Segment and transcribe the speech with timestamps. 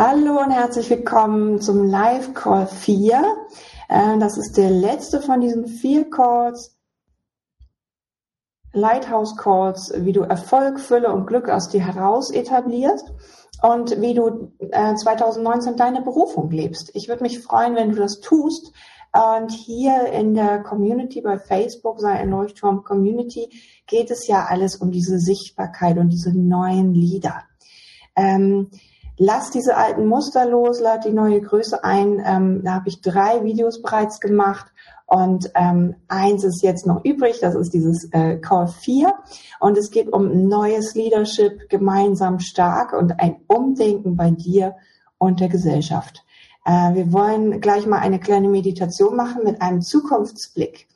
[0.00, 3.20] Hallo und herzlich willkommen zum Live Call 4.
[3.88, 6.78] Äh, das ist der letzte von diesen vier Calls,
[8.72, 13.12] Lighthouse Calls, wie du Erfolg, Fülle und Glück aus dir heraus etablierst
[13.60, 16.92] und wie du 2019 äh, deine Berufung lebst.
[16.94, 18.72] Ich würde mich freuen, wenn du das tust.
[19.12, 23.50] Und hier in der Community bei Facebook, sei ein Leuchtturm Community,
[23.88, 27.42] geht es ja alles um diese Sichtbarkeit und diese neuen Lieder.
[28.14, 28.70] Ähm,
[29.18, 32.22] lass diese alten Muster los, lad die neue Größe ein.
[32.24, 34.66] Ähm, da habe ich drei Videos bereits gemacht
[35.06, 39.14] und ähm, eins ist jetzt noch übrig, das ist dieses äh, Call 4
[39.58, 44.76] und es geht um neues Leadership, gemeinsam stark und ein Umdenken bei dir
[45.16, 46.24] und der Gesellschaft.
[46.66, 50.88] Äh, wir wollen gleich mal eine kleine Meditation machen mit einem Zukunftsblick.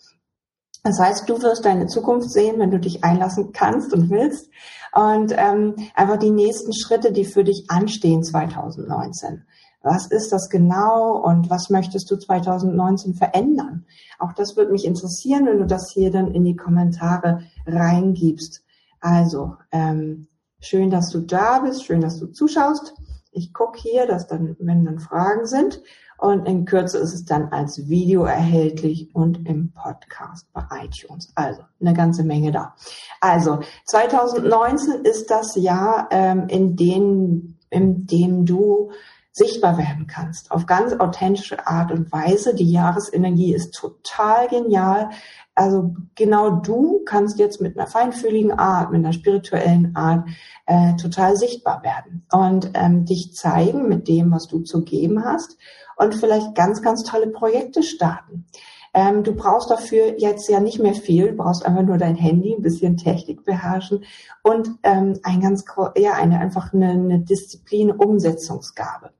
[0.85, 4.51] Das heißt, du wirst deine Zukunft sehen, wenn du dich einlassen kannst und willst.
[4.93, 9.45] Und ähm, einfach die nächsten Schritte, die für dich anstehen 2019.
[9.83, 13.87] Was ist das genau und was möchtest du 2019 verändern?
[14.19, 18.63] Auch das würde mich interessieren, wenn du das hier dann in die Kommentare reingibst.
[19.01, 20.29] Also, ähm,
[20.61, 22.95] schön, dass du da bist, schön, dass du zuschaust.
[23.33, 25.83] Ich gucke hier, dass dann, wenn dann Fragen sind,
[26.23, 31.33] und in Kürze ist es dann als Video erhältlich und im Podcast bei iTunes.
[31.35, 32.77] Also eine ganze Menge da.
[33.21, 38.93] Also 2019 ist das Jahr, ähm, in, dem, in dem du
[39.33, 40.51] sichtbar werden kannst.
[40.51, 42.55] Auf ganz authentische Art und Weise.
[42.55, 45.09] Die Jahresenergie ist total genial.
[45.55, 50.29] Also genau du kannst jetzt mit einer feinfühligen Art, mit einer spirituellen Art
[50.67, 55.57] äh, total sichtbar werden und ähm, dich zeigen mit dem, was du zu geben hast
[55.97, 58.47] und vielleicht ganz, ganz tolle Projekte starten.
[58.95, 62.55] Ähm, du brauchst dafür jetzt ja nicht mehr viel, du brauchst einfach nur dein Handy,
[62.55, 64.05] ein bisschen Technik beherrschen
[64.43, 65.65] und ähm, ein ganz,
[65.97, 69.11] ja, eine einfach eine, eine Disziplin, Umsetzungsgabe.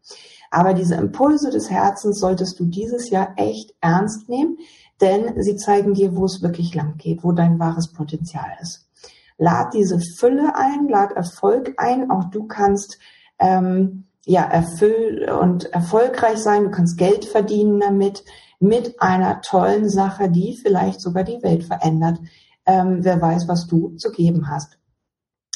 [0.51, 4.59] Aber diese Impulse des Herzens solltest du dieses Jahr echt ernst nehmen,
[5.01, 8.87] denn sie zeigen dir, wo es wirklich lang geht, wo dein wahres Potenzial ist.
[9.39, 12.99] Lad diese Fülle ein, lad Erfolg ein, auch du kannst
[13.39, 18.25] ähm, ja, erfüllt und erfolgreich sein, du kannst Geld verdienen damit,
[18.63, 22.19] mit einer tollen Sache, die vielleicht sogar die Welt verändert.
[22.65, 24.79] Ähm, wer weiß, was du zu geben hast.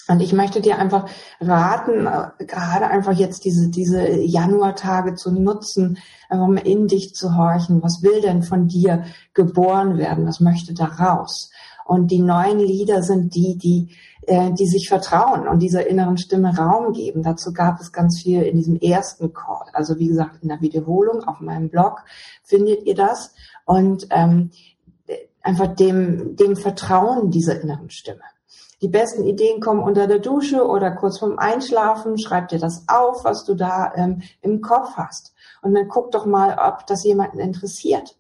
[0.09, 1.09] Und ich möchte dir einfach
[1.41, 7.37] raten, äh, gerade einfach jetzt diese, diese Januartage zu nutzen, einfach mal in dich zu
[7.37, 7.83] horchen.
[7.83, 10.27] Was will denn von dir geboren werden?
[10.27, 11.51] Was möchte da raus?
[11.87, 16.57] Und die neuen Lieder sind die, die, äh, die sich vertrauen und dieser inneren Stimme
[16.57, 17.23] Raum geben.
[17.23, 19.67] Dazu gab es ganz viel in diesem ersten Call.
[19.73, 22.03] Also wie gesagt, in der Wiederholung auf meinem Blog
[22.43, 23.33] findet ihr das.
[23.65, 24.51] Und ähm,
[25.43, 28.23] einfach dem, dem Vertrauen dieser inneren Stimme.
[28.83, 32.19] Die besten Ideen kommen unter der Dusche oder kurz vorm Einschlafen.
[32.19, 35.35] Schreib dir das auf, was du da ähm, im Kopf hast.
[35.63, 38.17] Und dann guck doch mal, ob das jemanden interessiert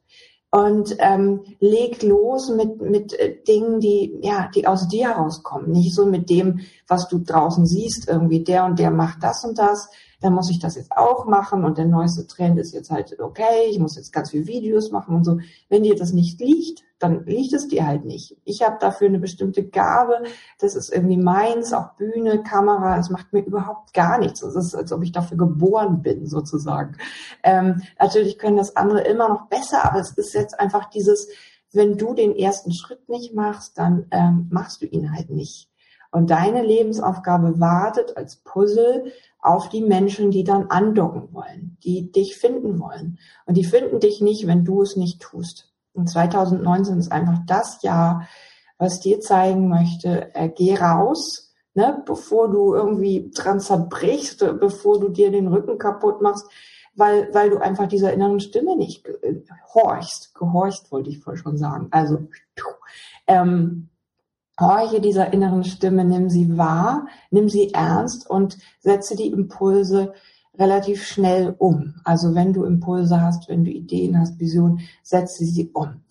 [0.50, 5.94] und ähm, leg los mit mit äh, Dingen, die ja, die aus dir herauskommen, nicht
[5.94, 9.88] so mit dem, was du draußen siehst, irgendwie der und der macht das und das,
[10.20, 13.68] dann muss ich das jetzt auch machen und der neueste Trend ist jetzt halt okay,
[13.70, 15.38] ich muss jetzt ganz viele Videos machen und so.
[15.68, 18.36] Wenn dir das nicht liegt, dann liegt es dir halt nicht.
[18.44, 20.22] Ich habe dafür eine bestimmte Gabe,
[20.58, 24.42] das ist irgendwie meins, auch Bühne, Kamera, das macht mir überhaupt gar nichts.
[24.42, 26.96] Es ist, als ob ich dafür geboren bin, sozusagen.
[27.42, 31.28] Ähm, natürlich können das andere immer noch besser, aber es ist jetzt einfach dieses,
[31.72, 35.68] wenn du den ersten Schritt nicht machst, dann ähm, machst du ihn halt nicht.
[36.10, 39.12] Und deine Lebensaufgabe wartet als Puzzle
[39.46, 43.18] auf die Menschen, die dann andocken wollen, die dich finden wollen.
[43.46, 45.72] Und die finden dich nicht, wenn du es nicht tust.
[45.92, 48.28] Und 2019 ist einfach das Jahr,
[48.76, 55.08] was dir zeigen möchte, äh, geh raus, ne, bevor du irgendwie dran zerbrichst, bevor du
[55.08, 56.46] dir den Rücken kaputt machst,
[56.96, 60.34] weil, weil du einfach dieser inneren Stimme nicht gehorchst.
[60.34, 61.88] Gehorcht wollte ich vorher schon sagen.
[61.92, 62.28] Also,
[63.26, 63.90] ähm,
[64.58, 70.14] horche dieser inneren Stimme, nimm sie wahr, nimm sie ernst und setze die Impulse
[70.58, 71.94] relativ schnell um.
[72.04, 76.02] Also wenn du Impulse hast, wenn du Ideen hast, Visionen, setze sie um.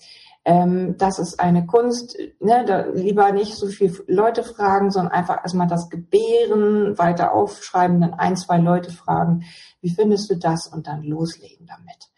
[0.48, 5.38] Ähm, das ist eine Kunst, ne, da lieber nicht so viel Leute fragen, sondern einfach
[5.42, 9.44] erstmal das Gebären weiter aufschreiben, dann ein, zwei Leute fragen,
[9.82, 12.12] wie findest du das und dann loslegen damit.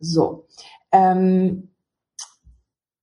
[0.00, 0.46] So.
[0.92, 1.73] Ähm,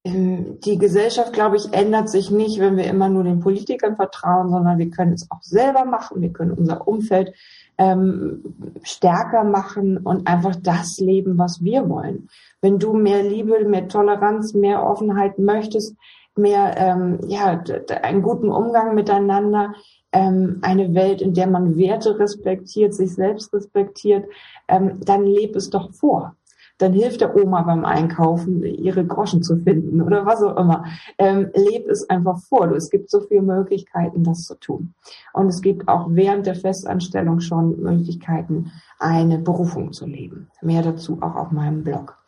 [0.03, 4.79] die Gesellschaft, glaube ich, ändert sich nicht, wenn wir immer nur den Politikern vertrauen, sondern
[4.79, 6.21] wir können es auch selber machen.
[6.21, 7.35] Wir können unser Umfeld
[7.77, 8.43] ähm,
[8.81, 12.29] stärker machen und einfach das leben, was wir wollen.
[12.61, 15.95] Wenn du mehr Liebe, mehr Toleranz, mehr Offenheit möchtest,
[16.35, 17.63] mehr ähm, ja
[18.01, 19.75] einen guten Umgang miteinander,
[20.11, 24.25] ähm, eine Welt, in der man Werte respektiert, sich selbst respektiert,
[24.67, 26.35] ähm, dann leb es doch vor
[26.81, 30.85] dann hilft der Oma beim Einkaufen, ihre Groschen zu finden oder was auch immer.
[31.17, 32.71] Ähm, leb es einfach vor.
[32.71, 34.93] Es gibt so viele Möglichkeiten, das zu tun.
[35.33, 40.49] Und es gibt auch während der Festanstellung schon Möglichkeiten, eine Berufung zu leben.
[40.61, 42.20] Mehr dazu auch auf meinem Blog.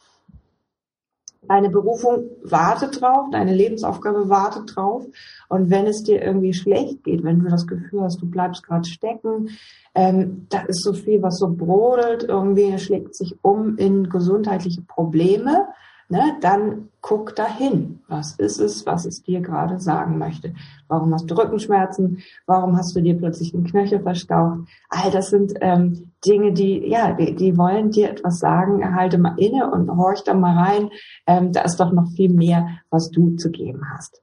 [1.47, 5.05] Deine Berufung wartet drauf, deine Lebensaufgabe wartet drauf.
[5.49, 8.87] Und wenn es dir irgendwie schlecht geht, wenn du das Gefühl hast, du bleibst gerade
[8.87, 9.49] stecken,
[9.95, 15.67] ähm, da ist so viel, was so brodelt, irgendwie schlägt sich um in gesundheitliche Probleme,
[16.09, 17.99] ne, dann guck dahin.
[18.07, 20.53] Was ist es, was es dir gerade sagen möchte?
[20.87, 22.19] Warum hast du Rückenschmerzen?
[22.45, 24.59] Warum hast du dir plötzlich den Knöchel verstaucht?
[24.89, 28.95] All das sind ähm, Dinge, die, ja, die, die wollen dir etwas sagen.
[28.95, 30.89] Halte mal inne und horch da mal rein.
[31.27, 34.21] Ähm, da ist doch noch viel mehr, was du zu geben hast.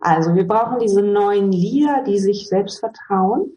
[0.00, 3.56] Also wir brauchen diese neuen Lieder, die sich selbst vertrauen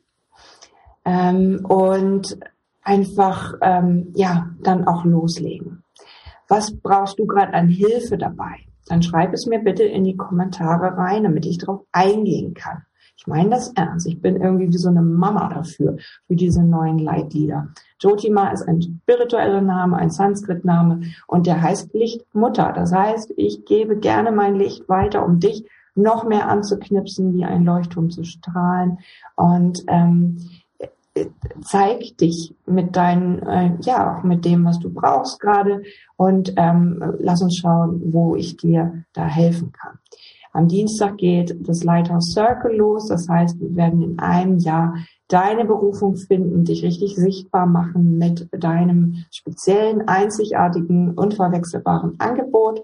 [1.06, 2.40] ähm, und
[2.82, 5.84] einfach ähm, ja dann auch loslegen
[6.50, 8.66] was brauchst du gerade an Hilfe dabei?
[8.88, 12.84] Dann schreib es mir bitte in die Kommentare rein, damit ich darauf eingehen kann.
[13.16, 14.08] Ich meine das ernst.
[14.08, 15.98] Ich bin irgendwie wie so eine Mama dafür,
[16.28, 17.68] für diese neuen Leitlieder.
[18.00, 22.72] Jotima ist ein spiritueller Name, ein Sanskrit-Name und der heißt Lichtmutter.
[22.74, 25.66] Das heißt, ich gebe gerne mein Licht weiter, um dich
[25.96, 29.00] noch mehr anzuknipsen, wie ein Leuchtturm zu strahlen.
[29.36, 30.38] Und ähm,
[31.62, 35.82] zeig dich mit deinen, äh, ja, auch mit dem, was du brauchst gerade
[36.18, 40.00] und ähm, lass uns schauen, wo ich dir da helfen kann.
[40.52, 43.08] Am Dienstag geht das Lighthouse Circle los.
[43.08, 44.96] Das heißt, wir werden in einem Jahr
[45.28, 52.82] deine Berufung finden, dich richtig sichtbar machen mit deinem speziellen, einzigartigen, unverwechselbaren Angebot.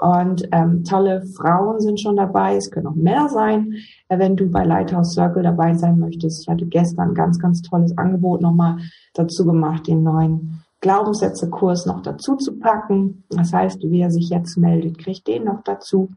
[0.00, 2.56] Und ähm, tolle Frauen sind schon dabei.
[2.56, 3.74] Es können auch Männer sein,
[4.08, 6.42] wenn du bei Lighthouse Circle dabei sein möchtest.
[6.42, 8.78] Ich hatte gestern ein ganz, ganz tolles Angebot nochmal
[9.14, 13.24] dazu gemacht, den neuen Glaubenssätze-Kurs noch dazu zu packen.
[13.30, 16.10] Das heißt, wer sich jetzt meldet, kriegt den noch dazu.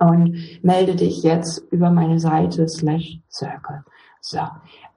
[0.00, 3.84] Und melde dich jetzt über meine Seite slash Circle.
[4.20, 4.40] So.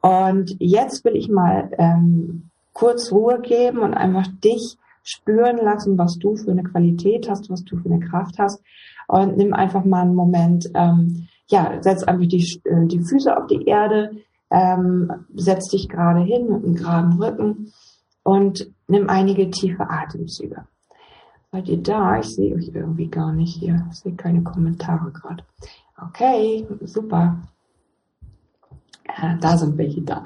[0.02, 6.18] Und jetzt will ich mal ähm, kurz Ruhe geben und einfach dich spüren lassen, was
[6.18, 8.62] du für eine Qualität hast, was du für eine Kraft hast.
[9.08, 13.48] Und nimm einfach mal einen Moment, ähm, ja, setz einfach die, äh, die Füße auf
[13.48, 14.12] die Erde,
[14.50, 17.74] ähm, setz dich gerade hin mit einem geraden Rücken
[18.24, 20.66] und nimm einige tiefe Atemzüge.
[21.52, 22.20] Seid ihr da?
[22.20, 23.86] Ich sehe euch irgendwie gar nicht hier.
[23.92, 25.44] Ich sehe keine Kommentare gerade.
[26.02, 27.42] Okay, super.
[29.04, 30.24] Äh, da sind welche da.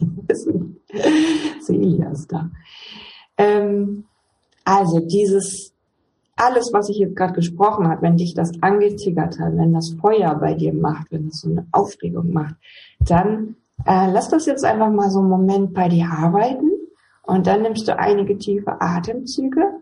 [0.28, 2.50] Ist da.
[3.36, 4.04] Ähm,
[4.64, 5.72] also dieses,
[6.38, 10.34] alles, was ich jetzt gerade gesprochen habe, wenn dich das angetickert hat, wenn das Feuer
[10.36, 12.54] bei dir macht, wenn es so eine Aufregung macht,
[13.00, 16.70] dann äh, lass das jetzt einfach mal so einen Moment bei dir arbeiten
[17.22, 19.80] und dann nimmst du einige tiefe Atemzüge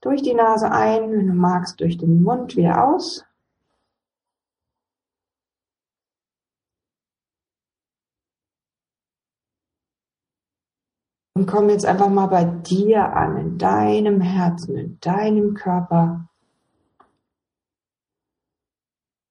[0.00, 3.24] durch die Nase ein, wenn du magst, durch den Mund wieder aus.
[11.42, 16.28] Und komm jetzt einfach mal bei dir an, in deinem Herzen, in deinem Körper.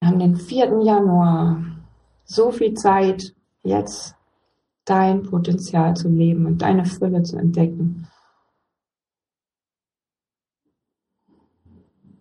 [0.02, 0.82] Wir haben den 4.
[0.82, 1.64] Januar.
[2.26, 4.18] So viel Zeit, jetzt
[4.84, 8.06] dein Potenzial zu leben und deine Fülle zu entdecken.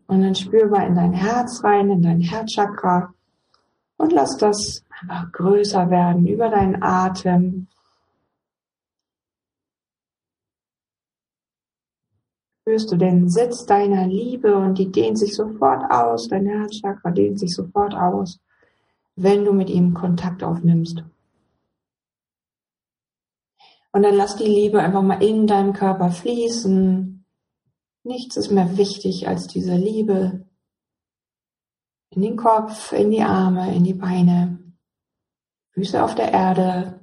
[0.07, 3.12] Und dann spürbar in dein Herz rein, in dein Herzchakra
[3.97, 7.67] und lass das einfach größer werden über deinen Atem.
[12.71, 17.41] Spürst du den Sitz deiner Liebe und die dehnt sich sofort aus, dein Herzchakra dehnt
[17.41, 18.39] sich sofort aus,
[19.17, 21.03] wenn du mit ihm Kontakt aufnimmst.
[23.91, 27.25] Und dann lass die Liebe einfach mal in deinem Körper fließen.
[28.05, 30.47] Nichts ist mehr wichtig als diese Liebe.
[32.11, 34.61] In den Kopf, in die Arme, in die Beine,
[35.73, 37.00] Füße auf der Erde,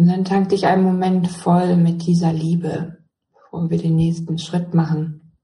[0.00, 3.04] Und dann tank dich einen Moment voll mit dieser Liebe,
[3.34, 5.34] bevor wir den nächsten Schritt machen.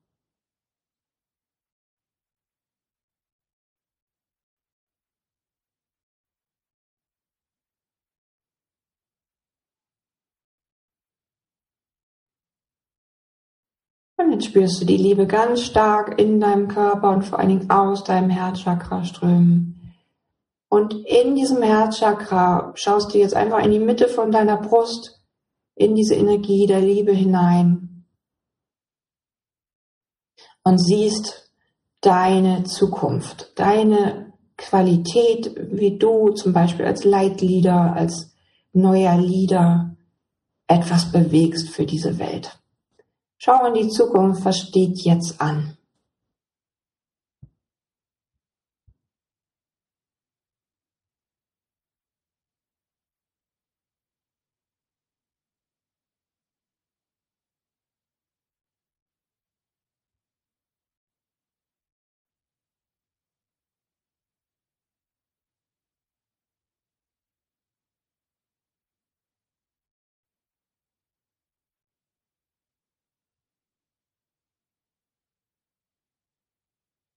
[14.17, 17.71] Und jetzt spürst du die Liebe ganz stark in deinem Körper und vor allen Dingen
[17.71, 19.86] aus deinem Herzchakra strömen.
[20.87, 25.21] Und in diesem Herzchakra schaust du jetzt einfach in die Mitte von deiner Brust,
[25.75, 27.87] in diese Energie der Liebe hinein.
[30.63, 31.53] und siehst
[32.01, 38.35] deine Zukunft, deine Qualität, wie du zum Beispiel als Leitleader, als
[38.73, 39.97] neuer Leader
[40.67, 42.59] etwas bewegst für diese Welt.
[43.39, 45.76] Schau in die Zukunft, was steht jetzt an?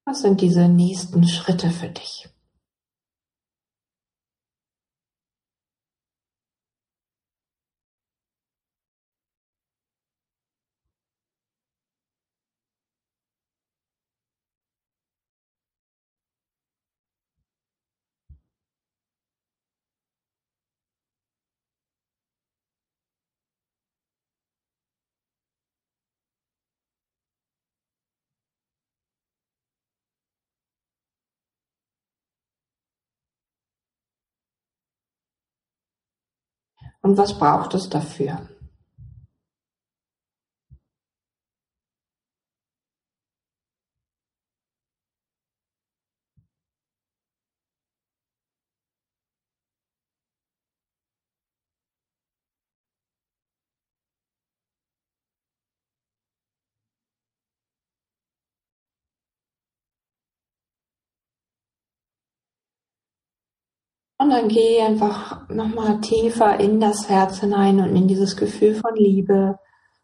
[0.09, 2.27] Was sind diese nächsten Schritte für dich?
[37.09, 38.37] Und was braucht es dafür?
[64.21, 68.93] Und dann geh einfach nochmal tiefer in das Herz hinein und in dieses Gefühl von
[68.95, 69.57] Liebe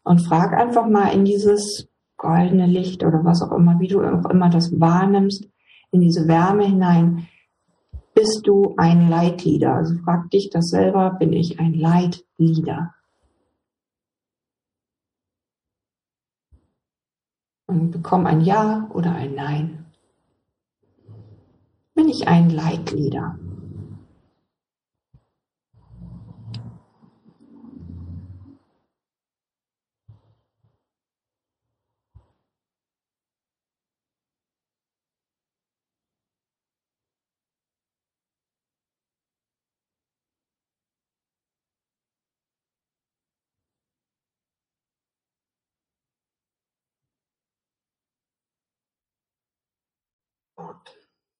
[0.04, 4.30] und frag einfach mal in dieses goldene Licht oder was auch immer, wie du auch
[4.30, 5.46] immer das wahrnimmst,
[5.90, 7.28] in diese Wärme hinein.
[8.14, 9.74] Bist du ein Leitlieder?
[9.74, 12.94] Also frag dich das selber, bin ich ein Leitlieder?
[17.66, 19.84] Und bekomm ein Ja oder ein Nein.
[21.94, 23.38] Bin ich ein Leitlieder?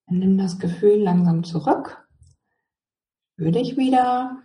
[0.09, 2.07] Nimm das Gefühl langsam zurück.
[3.33, 4.43] Spür dich wieder.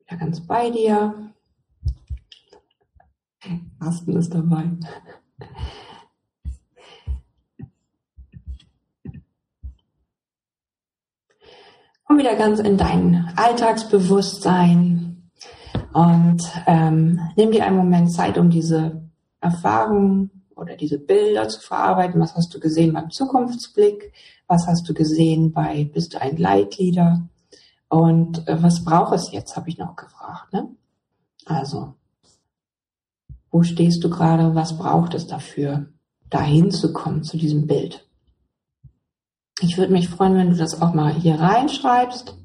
[0.00, 1.32] Wieder ganz bei dir.
[3.78, 4.70] Carsten ist dabei.
[12.04, 15.30] Komm wieder ganz in dein Alltagsbewusstsein
[15.92, 19.08] und ähm, nimm dir einen Moment Zeit, um diese
[19.40, 22.20] Erfahrung oder diese Bilder zu verarbeiten.
[22.20, 24.12] Was hast du gesehen beim Zukunftsblick?
[24.46, 27.28] Was hast du gesehen bei Bist du ein Leitlieder?
[27.88, 30.52] Und äh, was braucht es jetzt, habe ich noch gefragt.
[30.52, 30.68] Ne?
[31.46, 31.94] Also,
[33.50, 34.54] wo stehst du gerade?
[34.54, 35.86] Was braucht es dafür,
[36.28, 38.06] dahin zu kommen zu diesem Bild?
[39.60, 42.36] Ich würde mich freuen, wenn du das auch mal hier reinschreibst.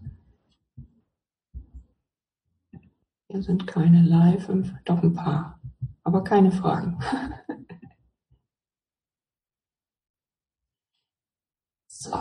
[3.28, 4.50] Hier sind keine Live,
[4.86, 5.60] doch ein paar,
[6.04, 7.00] aber keine Fragen.
[12.04, 12.18] So.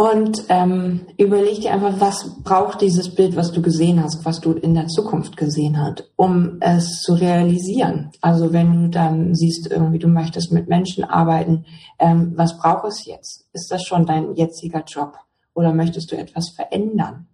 [0.00, 4.52] Und ähm, überleg dir einfach, was braucht dieses Bild, was du gesehen hast, was du
[4.52, 8.12] in der Zukunft gesehen hast, um es zu realisieren.
[8.20, 11.66] Also wenn du dann siehst, irgendwie du möchtest mit Menschen arbeiten,
[11.98, 13.48] ähm, was braucht es jetzt?
[13.52, 15.18] Ist das schon dein jetziger Job
[15.52, 17.26] oder möchtest du etwas verändern?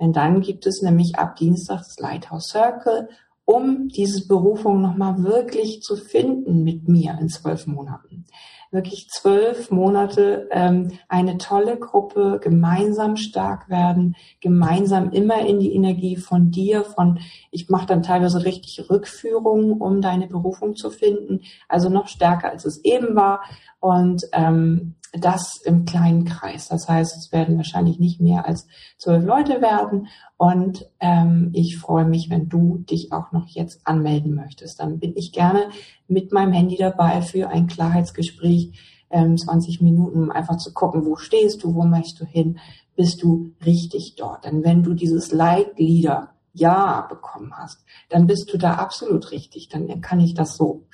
[0.00, 3.08] Denn dann gibt es nämlich ab Dienstag das Lighthouse Circle,
[3.44, 8.26] um diese Berufung nochmal wirklich zu finden mit mir in zwölf Monaten
[8.70, 16.16] wirklich zwölf Monate ähm, eine tolle Gruppe, gemeinsam stark werden, gemeinsam immer in die Energie
[16.16, 17.18] von dir, von
[17.50, 22.64] ich mache dann teilweise richtig Rückführungen, um deine Berufung zu finden, also noch stärker als
[22.64, 23.42] es eben war.
[23.80, 26.68] Und ähm, das im kleinen Kreis.
[26.68, 30.08] Das heißt, es werden wahrscheinlich nicht mehr als zwölf Leute werden.
[30.36, 34.80] Und ähm, ich freue mich, wenn du dich auch noch jetzt anmelden möchtest.
[34.80, 35.70] Dann bin ich gerne
[36.06, 38.72] mit meinem Handy dabei für ein Klarheitsgespräch,
[39.10, 42.58] ähm, 20 Minuten, um einfach zu gucken, wo stehst du, wo möchtest du hin,
[42.94, 44.44] bist du richtig dort.
[44.44, 49.68] Denn wenn du dieses Leitlieder Ja bekommen hast, dann bist du da absolut richtig.
[49.68, 50.84] Dann kann ich das so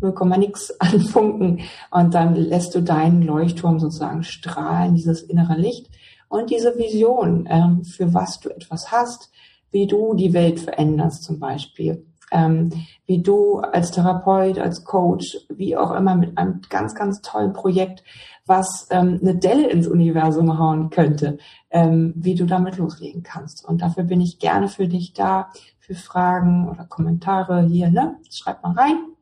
[0.00, 5.88] 0, nix an Funken und dann lässt du deinen Leuchtturm sozusagen strahlen, dieses innere Licht
[6.28, 9.30] und diese Vision, ähm, für was du etwas hast,
[9.70, 12.70] wie du die Welt veränderst zum Beispiel, ähm,
[13.06, 18.02] wie du als Therapeut, als Coach, wie auch immer mit einem ganz, ganz tollen Projekt,
[18.46, 21.38] was ähm, eine Delle ins Universum hauen könnte,
[21.70, 23.64] ähm, wie du damit loslegen kannst.
[23.64, 28.16] Und dafür bin ich gerne für dich da, für Fragen oder Kommentare hier, ne?
[28.30, 29.12] Schreib mal rein.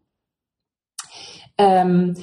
[1.60, 2.14] Ähm,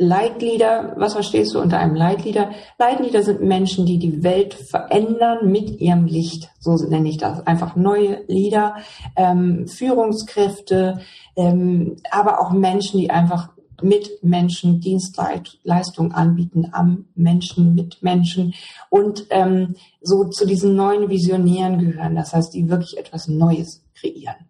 [0.00, 2.52] Leitlieder, was verstehst du unter einem Leitlieder?
[2.78, 6.50] Leitlieder sind Menschen, die die Welt verändern mit ihrem Licht.
[6.60, 7.44] So nenne ich das.
[7.48, 8.76] Einfach neue Lieder,
[9.16, 11.00] ähm, Führungskräfte,
[11.34, 13.50] ähm, aber auch Menschen, die einfach
[13.82, 18.54] mit Menschen Dienstleistungen anbieten, am Menschen, mit Menschen
[18.90, 22.14] und ähm, so zu diesen neuen Visionären gehören.
[22.14, 24.46] Das heißt, die wirklich etwas Neues kreieren.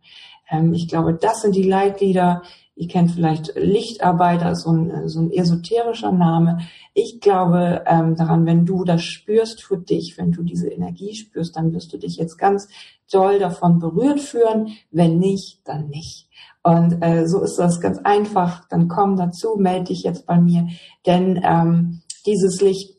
[0.50, 2.42] Ähm, ich glaube, das sind die Leitlieder,
[2.78, 6.58] Ihr kennt vielleicht Lichtarbeiter, so ein, so ein esoterischer Name.
[6.94, 11.56] Ich glaube ähm, daran, wenn du das spürst für dich, wenn du diese Energie spürst,
[11.56, 12.68] dann wirst du dich jetzt ganz
[13.10, 14.68] doll davon berührt führen.
[14.92, 16.28] Wenn nicht, dann nicht.
[16.62, 18.68] Und äh, so ist das ganz einfach.
[18.68, 20.68] Dann komm dazu, melde dich jetzt bei mir,
[21.04, 22.97] denn ähm, dieses Licht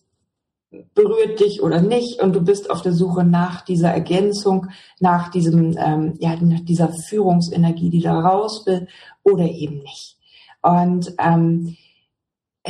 [0.93, 4.67] berührt dich oder nicht und du bist auf der Suche nach dieser Ergänzung,
[4.99, 8.87] nach diesem, ähm, ja, nach dieser Führungsenergie, die da raus will
[9.23, 10.17] oder eben nicht.
[10.61, 11.75] Und ähm,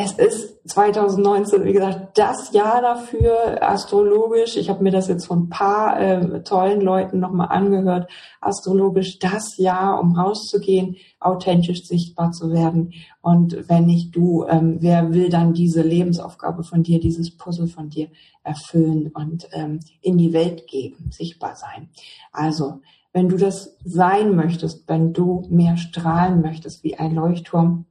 [0.02, 4.56] es ist 2019, wie gesagt, das Jahr dafür astrologisch.
[4.56, 8.10] Ich habe mir das jetzt von ein paar äh, tollen Leuten nochmal angehört.
[8.40, 12.94] Astrologisch das Jahr, um rauszugehen, authentisch sichtbar zu werden.
[13.22, 17.90] Und wenn nicht du, ähm, wer will dann diese Lebensaufgabe von dir, dieses Puzzle von
[17.90, 18.08] dir
[18.44, 21.90] erfüllen und ähm, in die Welt geben, sichtbar sein?
[22.32, 22.80] Also,
[23.12, 27.86] wenn du das sein möchtest, wenn du mehr strahlen möchtest wie ein Leuchtturm,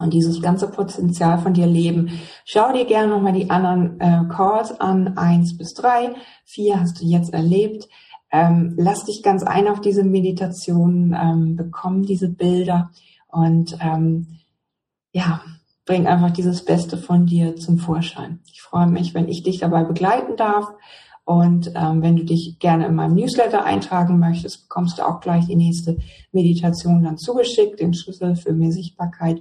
[0.00, 2.20] und dieses ganze Potenzial von dir leben.
[2.44, 7.06] Schau dir gerne nochmal die anderen äh, Calls an, eins bis drei, vier hast du
[7.06, 7.88] jetzt erlebt.
[8.32, 12.90] Ähm, lass dich ganz ein auf diese Meditation, ähm, bekomm diese Bilder
[13.28, 14.38] und ähm,
[15.12, 15.42] ja,
[15.84, 18.40] bring einfach dieses Beste von dir zum Vorschein.
[18.52, 20.68] Ich freue mich, wenn ich dich dabei begleiten darf.
[21.24, 25.46] Und ähm, wenn du dich gerne in meinem Newsletter eintragen möchtest, bekommst du auch gleich
[25.46, 25.98] die nächste
[26.32, 29.40] Meditation dann zugeschickt, den Schlüssel für mehr Sichtbarkeit.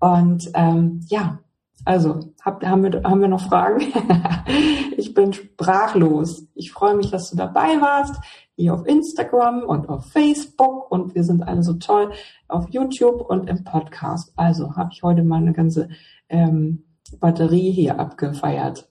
[0.00, 1.38] Und ähm, ja,
[1.84, 3.80] also hab, haben, wir, haben wir noch Fragen?
[4.96, 6.46] ich bin sprachlos.
[6.54, 8.16] Ich freue mich, dass du dabei warst,
[8.56, 12.12] hier auf Instagram und auf Facebook und wir sind alle so toll
[12.48, 14.32] auf YouTube und im Podcast.
[14.36, 15.88] Also habe ich heute mal eine ganze
[16.28, 16.84] ähm,
[17.18, 18.88] Batterie hier abgefeiert.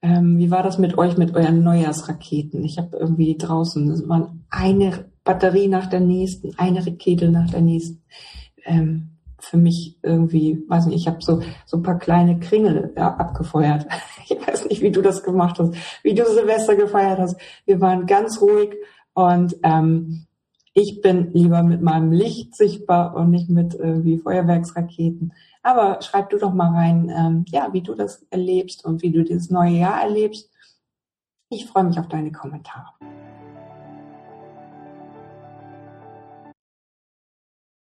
[0.00, 2.62] Ähm, wie war das mit euch, mit euren Neujahrsraketen?
[2.64, 7.62] Ich habe irgendwie draußen, das waren eine Batterie nach der nächsten, eine Rakete nach der
[7.62, 8.02] nächsten.
[8.64, 9.13] Ähm,
[9.44, 13.86] für mich irgendwie, weiß nicht, ich habe so so ein paar kleine Kringel ja, abgefeuert.
[14.26, 17.36] Ich weiß nicht, wie du das gemacht hast, wie du Silvester gefeiert hast.
[17.66, 18.74] Wir waren ganz ruhig
[19.12, 20.24] und ähm,
[20.72, 25.34] ich bin lieber mit meinem Licht sichtbar und nicht mit irgendwie Feuerwerksraketen.
[25.62, 29.22] Aber schreib du doch mal rein, ähm, ja, wie du das erlebst und wie du
[29.22, 30.50] dieses neue Jahr erlebst.
[31.48, 32.94] Ich freue mich auf deine Kommentare.